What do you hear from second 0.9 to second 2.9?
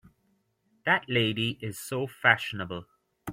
lady is so fashionable!